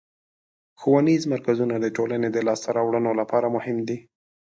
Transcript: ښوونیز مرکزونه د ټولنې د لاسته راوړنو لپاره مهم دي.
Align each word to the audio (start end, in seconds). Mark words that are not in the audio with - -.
ښوونیز 0.79 1.23
مرکزونه 1.33 1.75
د 1.79 1.85
ټولنې 1.95 2.29
د 2.31 2.37
لاسته 2.47 2.69
راوړنو 2.77 3.11
لپاره 3.21 3.47
مهم 3.55 3.77
دي. 3.87 3.97